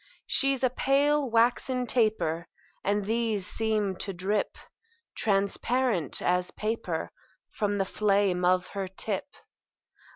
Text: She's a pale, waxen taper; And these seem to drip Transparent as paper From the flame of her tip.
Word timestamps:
She's 0.25 0.63
a 0.63 0.71
pale, 0.71 1.29
waxen 1.29 1.85
taper; 1.85 2.47
And 2.83 3.05
these 3.05 3.45
seem 3.45 3.95
to 3.97 4.11
drip 4.11 4.57
Transparent 5.13 6.23
as 6.23 6.49
paper 6.49 7.11
From 7.51 7.77
the 7.77 7.85
flame 7.85 8.43
of 8.43 8.69
her 8.69 8.87
tip. 8.87 9.27